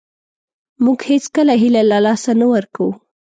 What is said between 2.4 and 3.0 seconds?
ورکوو.